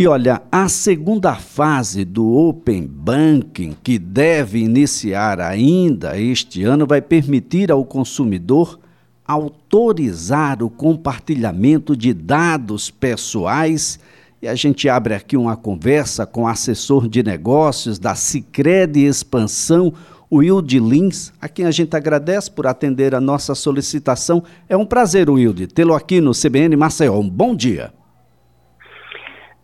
[0.00, 7.02] E olha, a segunda fase do Open Banking, que deve iniciar ainda este ano, vai
[7.02, 8.80] permitir ao consumidor
[9.26, 14.00] autorizar o compartilhamento de dados pessoais.
[14.40, 19.92] E a gente abre aqui uma conversa com o assessor de negócios da Cicred Expansão,
[20.32, 24.42] Wilde Lins, a quem a gente agradece por atender a nossa solicitação.
[24.66, 27.18] É um prazer, Wilde, tê-lo aqui no CBN Maceió.
[27.18, 27.99] Um bom dia.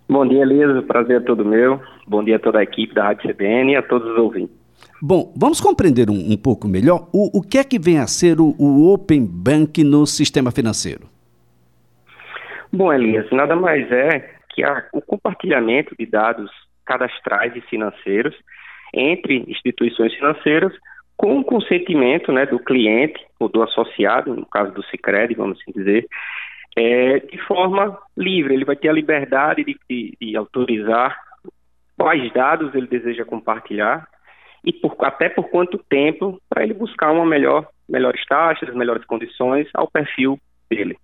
[0.08, 0.82] Bom dia, Elisa.
[0.82, 1.80] Prazer é todo meu.
[2.06, 4.56] Bom dia a toda a equipe da Rádio CBN e a todos os ouvintes.
[5.02, 8.40] Bom, vamos compreender um, um pouco melhor o, o, que é que vem a ser
[8.40, 11.08] o, o Open Bank no sistema financeiro.
[12.72, 16.50] Bom, Elias, nada mais é que a, o compartilhamento de dados
[16.84, 18.34] cadastrais e financeiros
[18.94, 20.72] entre instituições financeiras
[21.16, 25.72] com o consentimento né, do cliente ou do associado, no caso do Cicred, vamos assim
[25.72, 26.06] dizer,
[26.76, 28.54] é, de forma livre.
[28.54, 31.18] Ele vai ter a liberdade de, de, de autorizar
[31.96, 34.06] quais dados ele deseja compartilhar
[34.62, 39.66] e por, até por quanto tempo para ele buscar uma melhor, melhores taxas, melhores condições
[39.72, 40.38] ao perfil
[40.68, 40.98] dele.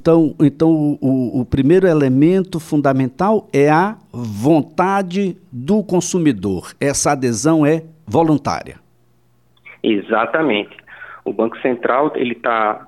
[0.00, 0.70] Então, então
[1.02, 6.72] o, o, primeiro elemento fundamental é a vontade do consumidor.
[6.80, 8.76] Essa adesão é voluntária.
[9.82, 10.74] Exatamente.
[11.22, 12.86] O Banco Central ele está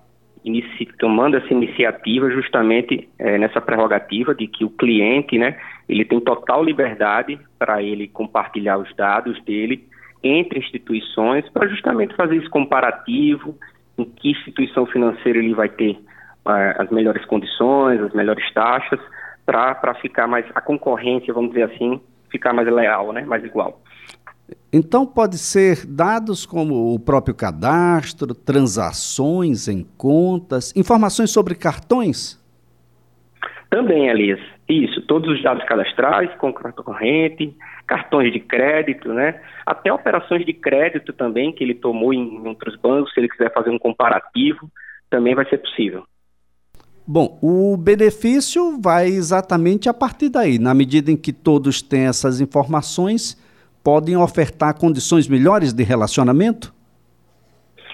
[0.98, 5.56] tomando essa iniciativa justamente é, nessa prerrogativa de que o cliente, né,
[5.88, 9.86] ele tem total liberdade para ele compartilhar os dados dele
[10.22, 13.56] entre instituições para justamente fazer esse comparativo
[13.98, 15.98] em que instituição financeira ele vai ter
[16.44, 19.00] as melhores condições, as melhores taxas,
[19.46, 23.81] para ficar mais, a concorrência, vamos dizer assim, ficar mais leal, né, mais igual.
[24.72, 32.40] Então, pode ser dados como o próprio cadastro, transações em contas, informações sobre cartões?
[33.68, 34.40] Também, Elias.
[34.68, 37.54] Isso, todos os dados cadastrais, com corrente,
[37.86, 39.40] cartões de crédito, né?
[39.66, 43.68] Até operações de crédito também, que ele tomou em outros bancos, se ele quiser fazer
[43.68, 44.70] um comparativo,
[45.10, 46.04] também vai ser possível.
[47.06, 50.58] Bom, o benefício vai exatamente a partir daí.
[50.58, 53.36] Na medida em que todos têm essas informações,
[53.82, 56.72] podem ofertar condições melhores de relacionamento?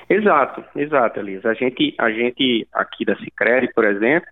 [0.08, 1.50] Exato, exato, Elisa.
[1.50, 4.28] A gente, a gente aqui da Cicred, por exemplo,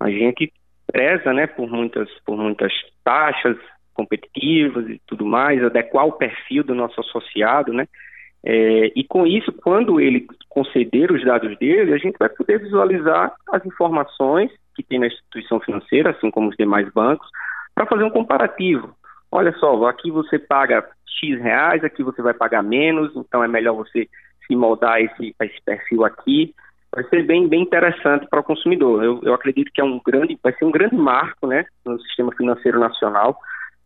[0.00, 0.52] a gente
[0.86, 2.72] preza, né, por muitas, por muitas
[3.04, 3.56] taxas
[3.94, 7.86] competitivas e tudo mais, adequar o perfil do nosso associado, né,
[8.44, 13.32] é, e com isso, quando ele conceder os dados dele, a gente vai poder visualizar
[13.52, 17.28] as informações que tem na instituição financeira, assim como os demais bancos,
[17.74, 18.94] para fazer um comparativo.
[19.32, 23.74] Olha só, aqui você paga X reais, aqui você vai pagar menos, então é melhor
[23.74, 24.06] você
[24.46, 26.54] se moldar esse, esse perfil aqui.
[26.94, 29.02] Vai ser bem, bem interessante para o consumidor.
[29.02, 32.30] Eu, eu acredito que é um grande, vai ser um grande marco né, no sistema
[32.36, 33.38] financeiro nacional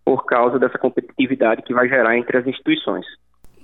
[0.04, 3.06] por causa dessa competitividade que vai gerar entre as instituições.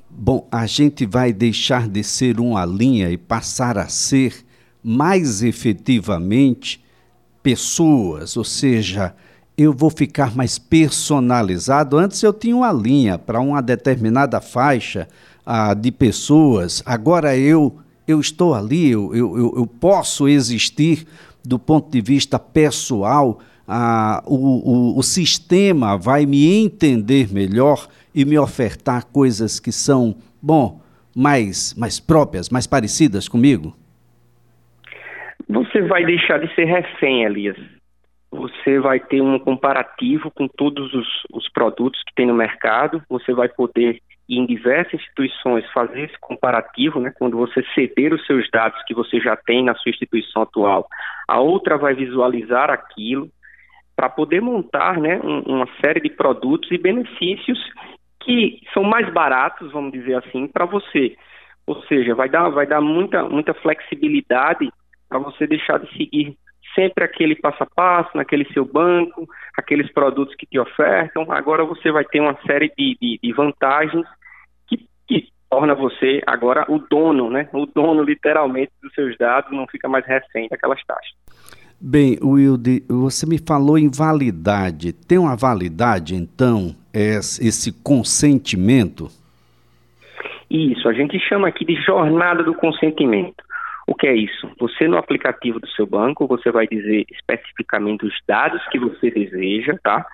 [0.09, 4.44] Bom, a gente vai deixar de ser uma linha e passar a ser
[4.84, 6.84] mais efetivamente
[7.42, 9.15] pessoas, ou seja,
[9.57, 11.97] eu vou ficar mais personalizado.
[11.97, 15.09] Antes eu tinha uma linha para uma determinada faixa
[15.45, 21.07] ah, de pessoas, agora eu eu estou ali, eu, eu, eu posso existir
[21.45, 28.25] do ponto de vista pessoal, ah, o, o, o sistema vai me entender melhor e
[28.25, 30.81] me ofertar coisas que são, bom,
[31.15, 33.75] mais, mais próprias, mais parecidas comigo?
[35.49, 37.57] Você vai deixar de ser refém, Elias.
[38.32, 43.03] Você vai ter um comparativo com todos os, os produtos que tem no mercado.
[43.10, 47.12] Você vai poder ir em diversas instituições fazer esse comparativo, né?
[47.19, 50.88] Quando você ceder os seus dados que você já tem na sua instituição atual,
[51.28, 53.28] a outra vai visualizar aquilo
[53.94, 57.59] para poder montar, né, um, uma série de produtos e benefícios
[58.21, 61.15] que são mais baratos, vamos dizer assim, para você.
[61.66, 64.72] Ou seja, vai dar, vai dar muita, muita flexibilidade
[65.09, 66.37] para você deixar de seguir
[66.75, 71.30] sempre aquele passo a passo naquele seu banco, aqueles produtos que te ofertam.
[71.30, 74.07] Agora você vai ter uma série de, de, de vantagens
[74.66, 77.48] que, que torna você agora o dono, né?
[77.53, 81.13] O dono literalmente dos seus dados, não fica mais refém daquelas taxas.
[81.84, 84.92] Bem, Wilde, você me falou em validade.
[84.92, 89.09] Tem uma validade, então, esse consentimento?
[90.48, 93.42] Isso, a gente chama aqui de jornada do consentimento.
[93.87, 94.51] O que é isso?
[94.59, 99.77] Você no aplicativo do seu banco, você vai dizer especificamente os dados que você deseja,
[99.83, 100.05] tá?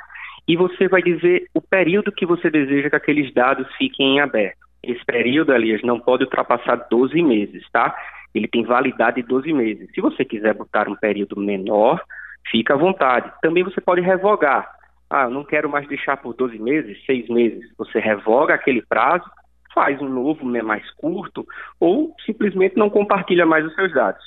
[0.47, 4.59] E você vai dizer o período que você deseja que aqueles dados fiquem em aberto.
[4.82, 7.94] Esse período, aliás, não pode ultrapassar 12 meses, tá?
[8.35, 9.91] ele tem validade de 12 meses.
[9.94, 12.00] Se você quiser botar um período menor,
[12.50, 13.32] fica à vontade.
[13.43, 14.70] Também você pode revogar.
[15.11, 17.73] Ah, eu não quero mais deixar por 12 meses, 6 meses.
[17.79, 19.25] Você revoga aquele prazo,
[19.78, 21.46] faz um novo né, mais curto,
[21.78, 24.25] ou simplesmente não compartilha mais os seus dados.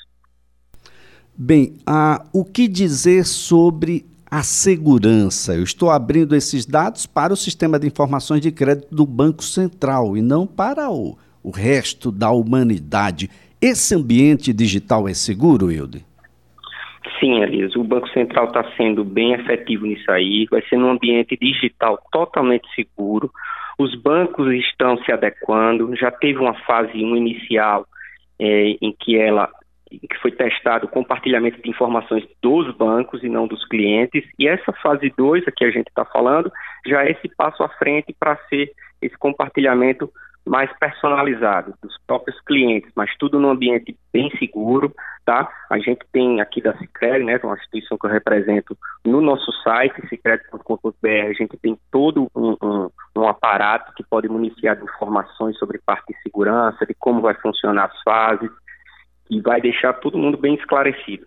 [1.37, 5.53] Bem, ah, o que dizer sobre a segurança?
[5.53, 10.15] Eu estou abrindo esses dados para o sistema de informações de crédito do Banco Central
[10.15, 13.29] e não para o, o resto da humanidade.
[13.61, 16.05] Esse ambiente digital é seguro, Wilde?
[17.19, 21.37] Sim, Elias, o Banco Central está sendo bem efetivo nisso aí, vai ser num ambiente
[21.39, 23.29] digital totalmente seguro.
[23.81, 27.87] Os bancos estão se adequando, já teve uma fase 1 inicial
[28.39, 29.49] é, em que ela
[29.89, 34.71] que foi testado o compartilhamento de informações dos bancos e não dos clientes, e essa
[34.71, 36.49] fase 2 aqui a gente está falando
[36.85, 40.09] já é esse passo à frente para ser esse compartilhamento
[40.45, 44.93] mais personalizado dos próprios clientes, mas tudo num ambiente bem seguro,
[45.25, 45.47] tá?
[45.69, 48.75] A gente tem aqui da Sicredi, né, uma instituição que eu represento,
[49.05, 52.89] no nosso site, sicredi.com.br, a gente tem todo um, um,
[53.21, 57.85] um, aparato que pode municiar de informações sobre parte de segurança, de como vai funcionar
[57.85, 58.49] as fases,
[59.29, 61.25] e vai deixar todo mundo bem esclarecido.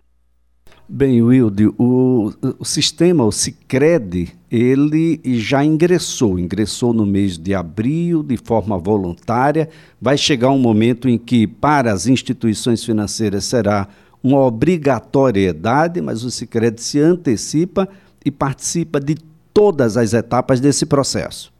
[0.87, 8.21] Bem, Wilde, o, o sistema, o Cicred, ele já ingressou, ingressou no mês de abril
[8.21, 9.67] de forma voluntária.
[9.99, 13.87] Vai chegar um momento em que, para as instituições financeiras, será
[14.21, 17.87] uma obrigatoriedade, mas o Cicred se antecipa
[18.23, 19.15] e participa de
[19.51, 21.54] todas as etapas desse processo.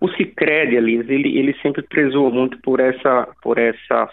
[0.00, 4.08] O Cicred, Elis, ele, ele sempre prezou muito por, essa, por essa,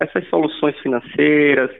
[0.00, 1.70] essas soluções financeiras,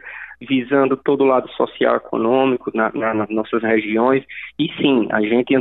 [0.40, 4.24] visando todo o lado social econômico na, na, nas nossas regiões.
[4.58, 5.54] E sim, a gente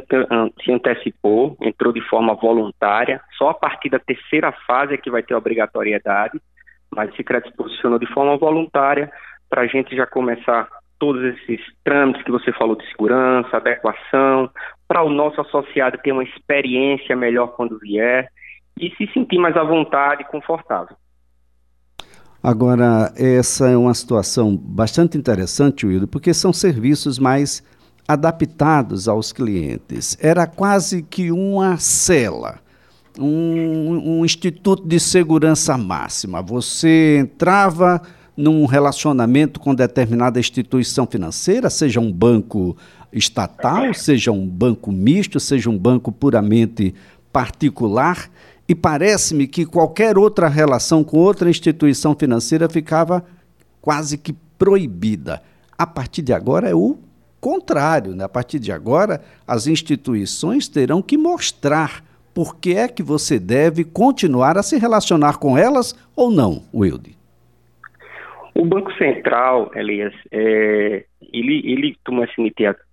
[0.63, 5.23] se antecipou, entrou de forma voluntária, só a partir da terceira fase é que vai
[5.23, 6.39] ter obrigatoriedade,
[6.95, 7.23] mas se
[7.55, 9.11] posicionou de forma voluntária
[9.49, 10.67] para a gente já começar
[10.99, 14.49] todos esses trâmites que você falou de segurança, adequação,
[14.87, 18.29] para o nosso associado ter uma experiência melhor quando vier
[18.79, 20.95] e se sentir mais à vontade e confortável.
[22.41, 27.63] Agora, essa é uma situação bastante interessante, Wildo, porque são serviços mais
[28.07, 30.17] adaptados aos clientes.
[30.21, 32.59] Era quase que uma cela,
[33.19, 36.41] um, um instituto de segurança máxima.
[36.41, 38.01] Você entrava
[38.37, 42.77] num relacionamento com determinada instituição financeira, seja um banco
[43.11, 46.93] estatal, seja um banco misto, seja um banco puramente
[47.33, 48.29] particular,
[48.69, 53.25] e parece-me que qualquer outra relação com outra instituição financeira ficava
[53.81, 55.41] quase que proibida.
[55.75, 56.97] A partir de agora é o
[57.39, 58.25] contrário, né?
[58.25, 62.03] A partir de agora, as instituições terão que mostrar
[62.33, 67.16] por que é que você deve continuar a se relacionar com elas ou não, Wilde.
[68.57, 72.33] O Banco Central, Elias, é, ele, ele tomou essa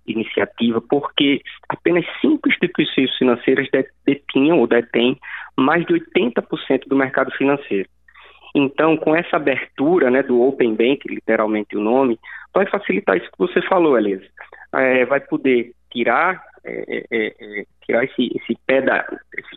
[0.05, 3.67] iniciativa porque apenas cinco instituições financeiras
[4.05, 5.17] detinham ou detêm
[5.57, 7.89] mais de 80% do mercado financeiro.
[8.53, 12.19] Então, com essa abertura né, do Open Bank, literalmente o nome,
[12.53, 14.21] vai facilitar isso que você falou, Elias.
[14.71, 19.03] É, vai poder tirar é, é, é tirar esse, esse pé da,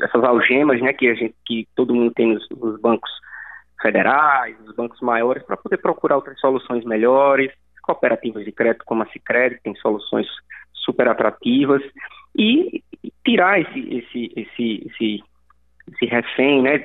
[0.01, 3.11] essas algemas né, que, a gente, que todo mundo tem nos, nos bancos
[3.81, 7.53] federais, os bancos maiores, para poder procurar outras soluções melhores,
[7.83, 10.27] cooperativas de crédito como a Sicredi tem soluções
[10.75, 11.83] super atrativas
[12.37, 12.83] e
[13.25, 15.25] tirar esse esse esse esse,
[15.93, 16.79] esse refém, né,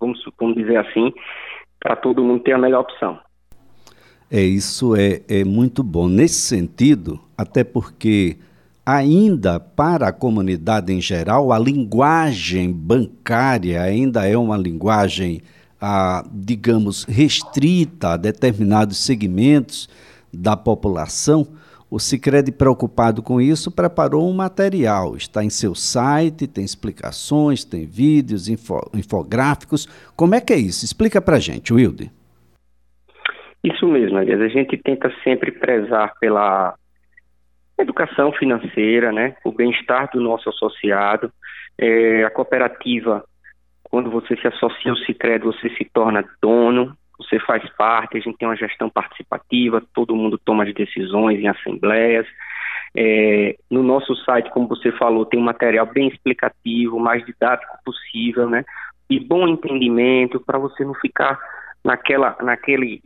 [0.00, 1.12] vamos, vamos dizer assim,
[1.78, 3.18] para todo mundo ter a melhor opção.
[4.30, 8.36] É isso é, é muito bom nesse sentido, até porque
[8.84, 15.40] ainda para a comunidade em geral a linguagem bancária ainda é uma linguagem
[15.84, 19.88] a, digamos, restrita a determinados segmentos
[20.32, 21.44] da população,
[21.90, 25.16] o Cicred, preocupado com isso, preparou um material.
[25.16, 29.86] Está em seu site, tem explicações, tem vídeos, info, infográficos.
[30.16, 30.86] Como é que é isso?
[30.86, 32.10] Explica para gente, Wilde.
[33.62, 34.40] Isso mesmo, Elias.
[34.40, 36.74] A gente tenta sempre prezar pela
[37.78, 39.34] educação financeira, né?
[39.44, 41.30] o bem-estar do nosso associado.
[41.76, 43.22] É, a cooperativa
[43.92, 48.38] quando você se associa ao Cicred, você se torna dono, você faz parte, a gente
[48.38, 52.26] tem uma gestão participativa, todo mundo toma as decisões em assembleias.
[52.96, 58.48] É, no nosso site, como você falou, tem um material bem explicativo, mais didático possível,
[58.48, 58.64] né?
[59.10, 61.38] E bom entendimento para você não ficar
[61.84, 63.02] naquela, naquele,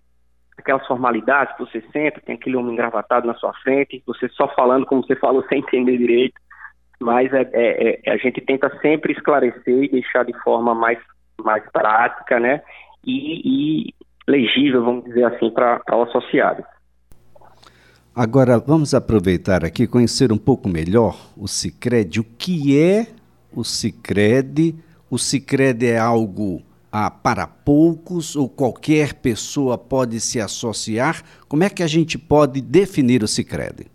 [0.56, 4.86] aquelas formalidades que você senta, tem aquele homem engravatado na sua frente, você só falando
[4.86, 6.45] como você falou sem entender direito
[7.00, 10.98] mas é, é, é, a gente tenta sempre esclarecer e deixar de forma mais,
[11.42, 12.62] mais prática, né?
[13.04, 13.94] E, e
[14.26, 16.64] legível, vamos dizer assim, para o associado.
[18.14, 22.20] Agora, vamos aproveitar aqui, conhecer um pouco melhor o Cicred.
[22.20, 23.06] O que é
[23.54, 24.74] o Cicred?
[25.10, 31.22] O Cicred é algo ah, para poucos ou qualquer pessoa pode se associar?
[31.46, 33.86] Como é que a gente pode definir o Cicred?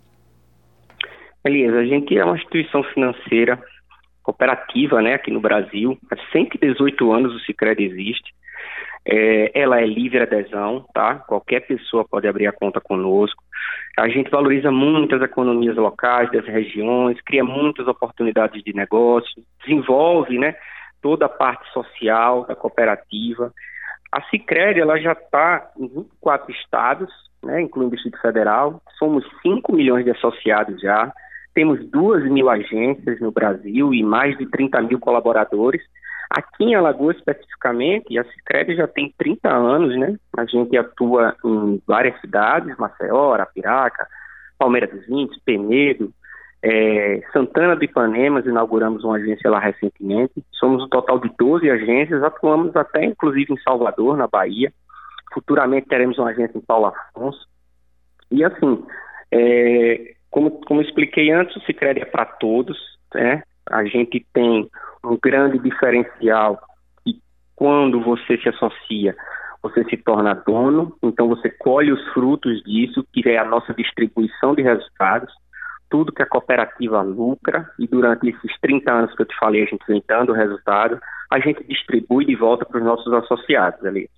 [1.44, 3.60] Elias, a gente é uma instituição financeira
[4.22, 5.98] cooperativa né, aqui no Brasil.
[6.12, 8.32] Há 118 anos o Cicred existe.
[9.04, 11.16] É, ela é livre adesão, tá?
[11.16, 13.44] Qualquer pessoa pode abrir a conta conosco.
[13.98, 20.38] A gente valoriza muito as economias locais das regiões, cria muitas oportunidades de negócio, desenvolve,
[20.38, 20.56] né,
[21.02, 23.52] toda a parte social da cooperativa.
[24.12, 27.10] A Sicredi ela já está em 24 estados,
[27.44, 28.82] né, incluindo o Distrito Federal.
[29.00, 31.12] Somos 5 milhões de associados já.
[31.54, 35.82] Temos 2 mil agências no Brasil e mais de 30 mil colaboradores.
[36.30, 40.16] Aqui em Alagoas, especificamente, a Cicred já tem 30 anos, né?
[40.38, 44.08] A gente atua em várias cidades, Maceió, Arapiraca,
[44.58, 46.14] Palmeira dos Índios, Penedo,
[46.64, 50.34] é, Santana do Ipanema, inauguramos uma agência lá recentemente.
[50.52, 54.72] Somos um total de 12 agências, atuamos até inclusive em Salvador, na Bahia.
[55.34, 57.48] Futuramente teremos uma agência em Paulo Afonso.
[58.30, 58.86] E assim,
[59.32, 62.78] é, como, como expliquei antes, o Cicred é para todos,
[63.14, 63.44] né?
[63.70, 64.68] A gente tem
[65.04, 66.60] um grande diferencial
[67.04, 67.20] que
[67.56, 69.16] quando você se associa,
[69.62, 74.56] você se torna dono, então você colhe os frutos disso, que é a nossa distribuição
[74.56, 75.32] de resultados
[75.92, 79.66] tudo que a cooperativa lucra e durante esses 30 anos que eu te falei, a
[79.66, 80.98] gente vem dando resultado,
[81.30, 84.10] a gente distribui de volta para os nossos associados ali.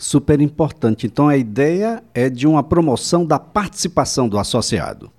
[0.00, 1.06] Super importante.
[1.06, 5.10] Então a ideia é de uma promoção da participação do associado.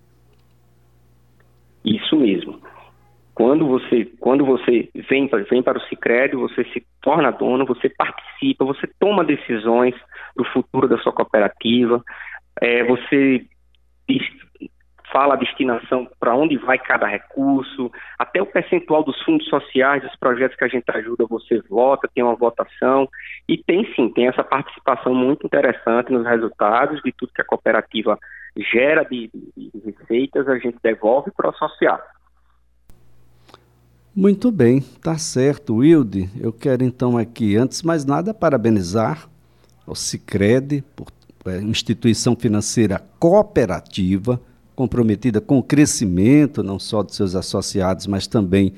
[1.86, 2.60] Isso mesmo.
[3.36, 8.66] Quando você, quando você vem, vem para o Sicredi, você se torna dono, você participa,
[8.66, 9.94] você toma decisões
[10.36, 12.04] do futuro da sua cooperativa,
[12.60, 13.46] é, você
[15.12, 20.16] fala a destinação para onde vai cada recurso, até o percentual dos fundos sociais, dos
[20.16, 23.08] projetos que a gente ajuda, você vota, tem uma votação,
[23.48, 28.18] e tem sim, tem essa participação muito interessante nos resultados de tudo que a cooperativa
[28.58, 32.04] gera de, de, de receitas, a gente devolve para o associado.
[34.16, 36.30] Muito bem, tá certo, Wilde.
[36.40, 39.30] Eu quero então aqui, antes de mais nada, parabenizar
[39.88, 41.08] o Cicred, por
[41.46, 44.40] é, instituição financeira cooperativa,
[44.82, 48.74] comprometida com o crescimento não só de seus associados, mas também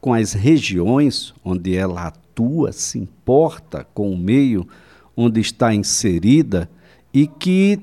[0.00, 4.66] com as regiões onde ela atua, se importa com o meio
[5.14, 6.66] onde está inserida
[7.12, 7.78] e que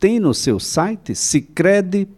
[0.00, 2.08] tem no seu site cicred.com.br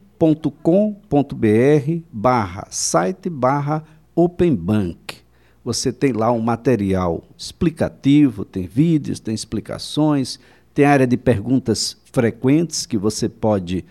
[2.11, 3.85] barra site barra
[4.17, 5.17] openbank.
[5.63, 10.41] Você tem lá um material explicativo, tem vídeos, tem explicações,
[10.73, 13.85] tem área de perguntas frequentes que você pode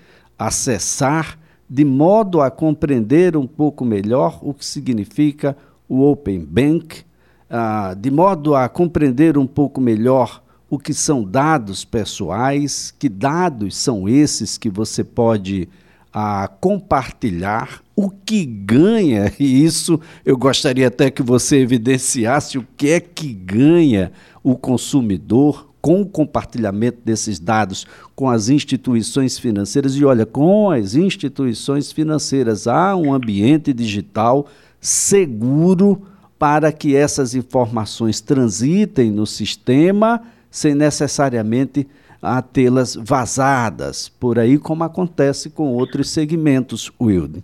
[0.48, 1.38] acessar
[1.70, 5.56] de modo a compreender um pouco melhor o que significa
[5.88, 7.02] o Open Bank,
[7.50, 13.76] uh, de modo a compreender um pouco melhor o que são dados pessoais, que dados
[13.76, 15.70] são esses que você pode
[16.16, 22.90] uh, compartilhar, o que ganha, e isso eu gostaria até que você evidenciasse o que
[22.90, 24.12] é que ganha
[24.44, 29.96] o consumidor com o compartilhamento desses dados com as instituições financeiras.
[29.96, 34.48] E olha, com as instituições financeiras há um ambiente digital
[34.80, 36.02] seguro
[36.38, 41.88] para que essas informações transitem no sistema sem necessariamente
[42.22, 47.44] a tê-las vazadas por aí, como acontece com outros segmentos, Wilde.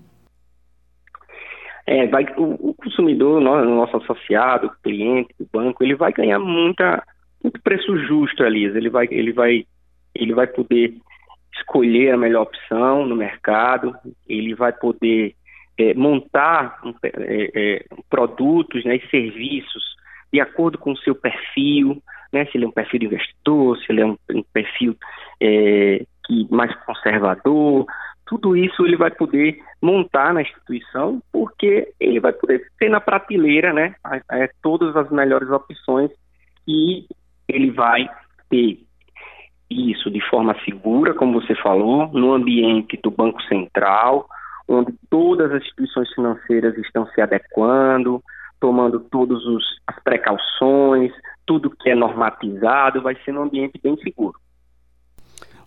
[1.86, 7.02] É, vai, o, o consumidor, nosso associado, cliente, o banco, ele vai ganhar muita
[7.44, 8.78] muito preço justo, Elisa.
[8.78, 9.66] Ele vai, ele vai,
[10.14, 10.96] ele vai poder
[11.56, 13.96] escolher a melhor opção no mercado.
[14.28, 15.36] Ele vai poder
[15.78, 19.98] é, montar um, é, é, produtos né, e serviços
[20.32, 22.02] de acordo com o seu perfil,
[22.34, 24.96] né, se ele é um perfil de investidor, se ele é um, um perfil
[25.40, 27.86] é, que mais conservador,
[28.26, 33.72] tudo isso ele vai poder montar na instituição, porque ele vai poder ter na prateleira,
[33.72, 33.96] né,
[34.62, 36.12] todas as melhores opções
[36.68, 37.06] e
[37.48, 38.10] ele vai
[38.50, 38.80] ter
[39.70, 44.28] isso de forma segura, como você falou, no ambiente do Banco Central,
[44.68, 48.24] onde todas as instituições financeiras estão se adequando,
[48.60, 49.40] tomando todas
[49.88, 51.12] as precauções,
[51.46, 54.38] tudo que é normatizado, vai ser num ambiente bem seguro.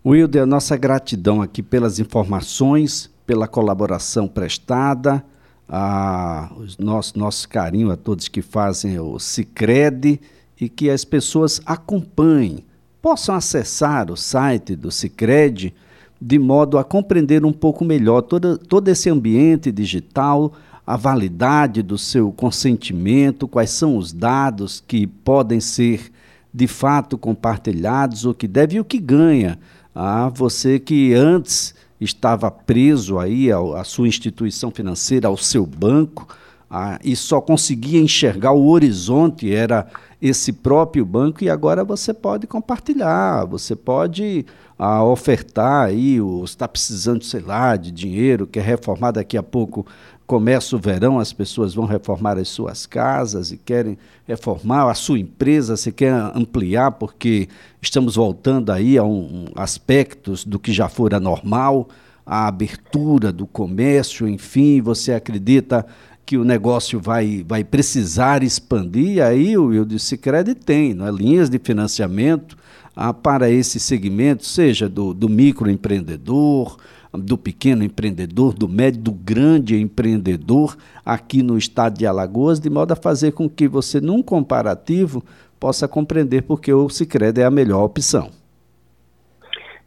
[0.05, 5.23] Wilder, nossa gratidão aqui pelas informações, pela colaboração prestada,
[5.69, 10.21] a, nosso, nosso carinho a todos que fazem o Cicred
[10.61, 12.65] e que as pessoas acompanhem,
[13.01, 15.75] possam acessar o site do Cicred
[16.21, 20.53] de modo a compreender um pouco melhor todo, todo esse ambiente digital,
[20.87, 26.13] a validade do seu consentimento, quais são os dados que podem ser
[26.53, 29.59] de fato compartilhados, o que deve e o que ganha.
[29.95, 36.29] Ah, você que antes estava preso aí à sua instituição financeira, ao seu banco,
[36.71, 39.89] ah, e só conseguia enxergar o horizonte, era
[40.23, 44.47] esse próprio banco, e agora você pode compartilhar, você pode
[44.79, 49.85] ah, ofertar aí, está precisando, sei lá, de dinheiro, quer reformar daqui a pouco
[50.31, 53.99] começa o verão, as pessoas vão reformar as suas casas e querem
[54.29, 57.49] reformar a sua empresa, você quer ampliar porque
[57.83, 61.89] estamos voltando aí a um aspectos do que já fora normal,
[62.25, 65.85] a abertura do comércio, enfim, você acredita
[66.31, 71.11] que o negócio vai, vai precisar expandir, aí o Wilde Cicred tem não é?
[71.11, 72.57] linhas de financiamento
[72.95, 76.77] ah, para esse segmento, seja do, do microempreendedor,
[77.13, 82.93] do pequeno empreendedor, do médio, do grande empreendedor aqui no estado de Alagoas, de modo
[82.93, 85.25] a fazer com que você, num comparativo,
[85.59, 88.31] possa compreender porque o Sicredi é a melhor opção.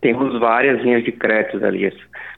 [0.01, 1.93] Temos várias linhas de créditos, Elias,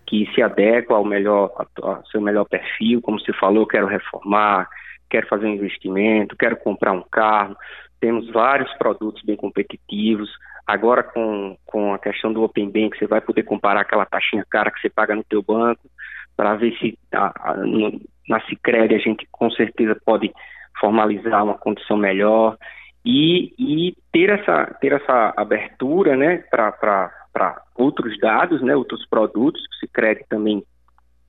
[0.08, 4.68] que se adequam ao melhor, ao seu melhor perfil, como você falou, quero reformar,
[5.10, 7.56] quero fazer um investimento, quero comprar um carro.
[8.00, 10.30] Temos vários produtos bem competitivos,
[10.68, 14.72] Agora com, com a questão do Open Bank, você vai poder comparar aquela taxinha cara
[14.72, 15.88] que você paga no teu banco
[16.36, 20.34] para ver se a, a, no, na Cicred a gente com certeza pode
[20.80, 22.58] formalizar uma condição melhor
[23.06, 29.62] e, e ter, essa, ter essa abertura né, para outros dados, né, outros produtos.
[29.62, 30.64] O Cicred também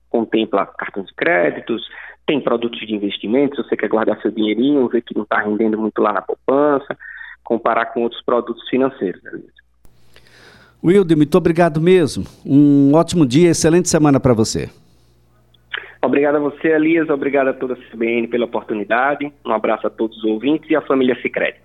[0.09, 1.87] contempla cartões de créditos,
[2.25, 5.77] tem produtos de investimento, se você quer guardar seu dinheirinho, ver que não está rendendo
[5.77, 6.97] muito lá na poupança
[7.43, 9.21] comparar com outros produtos financeiros.
[9.23, 9.39] Né,
[10.83, 12.25] Wilde, muito obrigado mesmo.
[12.45, 14.69] Um ótimo dia, excelente semana para você.
[16.07, 17.09] Obrigado a você, Elias.
[17.09, 19.29] Obrigado a toda a CBN pela oportunidade.
[19.45, 21.55] Um abraço a todos os ouvintes e à família Cicred.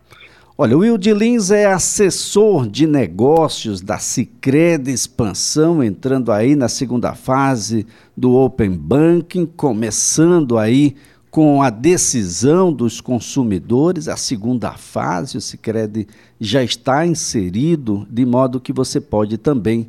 [0.58, 7.14] Olha, o Wilde Lins é assessor de negócios da Cicred Expansão, entrando aí na segunda
[7.14, 10.96] fase do Open Banking, começando aí
[11.30, 16.08] com a decisão dos consumidores, a segunda fase, o Sicredi
[16.40, 19.88] já está inserido, de modo que você pode também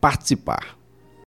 [0.00, 0.77] participar.